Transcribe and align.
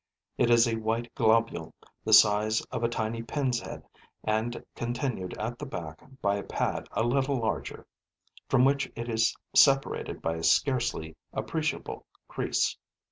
It 0.35 0.49
is 0.49 0.67
a 0.67 0.77
white 0.79 1.13
globule, 1.13 1.75
the 2.03 2.11
size 2.11 2.61
of 2.71 2.83
a 2.83 2.89
tiny 2.89 3.21
pin's 3.21 3.59
head 3.59 3.83
and 4.23 4.65
continued 4.73 5.37
at 5.37 5.59
the 5.59 5.65
back 5.67 6.01
by 6.23 6.37
a 6.37 6.41
pad 6.43 6.87
a 6.93 7.03
little 7.03 7.37
larger, 7.37 7.85
from 8.49 8.65
which 8.65 8.91
it 8.95 9.07
is 9.07 9.35
separated 9.53 10.19
by 10.19 10.37
a 10.37 10.43
scarcely 10.43 11.15
appreciable 11.33 12.07
crease. 12.27 12.75